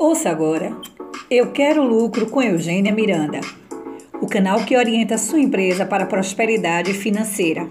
[0.00, 0.80] Ouça agora
[1.28, 3.40] Eu Quero Lucro com Eugênia Miranda,
[4.22, 7.68] o canal que orienta sua empresa para a prosperidade financeira.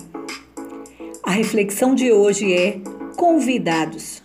[1.23, 2.81] A reflexão de hoje é
[3.15, 4.21] Convidados.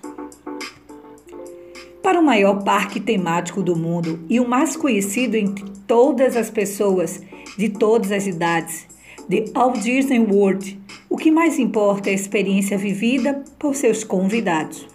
[2.02, 7.22] Para o maior parque temático do mundo e o mais conhecido entre todas as pessoas
[7.56, 8.84] de todas as idades,
[9.30, 10.76] The Walt Disney World,
[11.08, 14.88] o que mais importa é a experiência vivida por seus convidados.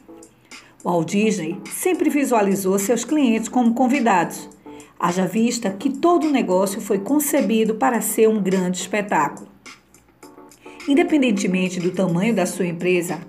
[0.88, 4.48] Walt Disney sempre visualizou seus clientes como convidados,
[4.98, 9.50] haja vista que todo o negócio foi concebido para ser um grande espetáculo.
[10.88, 13.20] Independentemente do tamanho da sua empresa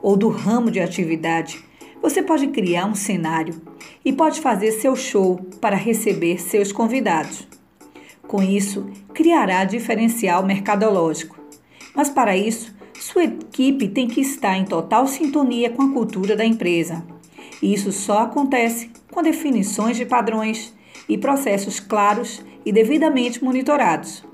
[0.00, 1.58] ou do ramo de atividade,
[2.00, 3.60] você pode criar um cenário
[4.04, 7.48] e pode fazer seu show para receber seus convidados.
[8.28, 11.36] Com isso, criará diferencial mercadológico.
[11.96, 12.72] Mas para isso,
[13.02, 17.04] sua equipe tem que estar em total sintonia com a cultura da empresa.
[17.60, 20.72] E isso só acontece com definições de padrões
[21.08, 24.24] e processos claros e devidamente monitorados.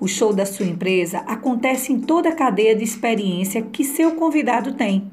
[0.00, 4.74] O show da sua empresa acontece em toda a cadeia de experiência que seu convidado
[4.74, 5.08] tem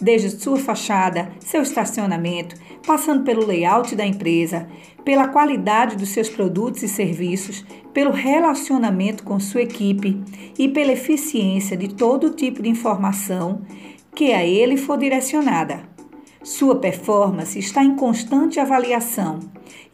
[0.00, 4.66] desde sua fachada, seu estacionamento, passando pelo layout da empresa,
[5.04, 10.20] pela qualidade dos seus produtos e serviços, pelo relacionamento com sua equipe
[10.58, 13.62] e pela eficiência de todo tipo de informação
[14.14, 15.80] que a ele for direcionada.
[16.42, 19.38] Sua performance está em constante avaliação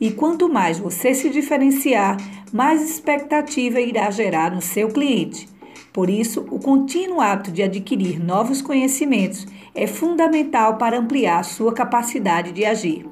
[0.00, 2.16] e quanto mais você se diferenciar,
[2.52, 5.48] mais expectativa irá gerar no seu cliente.
[5.92, 12.52] Por isso, o contínuo ato de adquirir novos conhecimentos é fundamental para ampliar sua capacidade
[12.52, 13.06] de agir.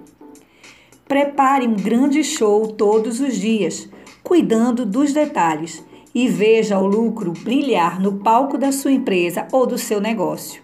[1.07, 3.89] Prepare um grande show todos os dias,
[4.23, 9.79] cuidando dos detalhes, e veja o lucro brilhar no palco da sua empresa ou do
[9.79, 10.61] seu negócio.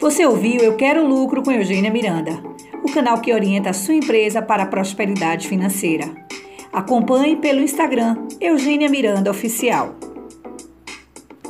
[0.00, 2.42] Você ouviu Eu Quero Lucro com Eugênia Miranda,
[2.84, 6.14] o canal que orienta a sua empresa para a prosperidade financeira.
[6.72, 9.94] Acompanhe pelo Instagram Eugênia Miranda Oficial.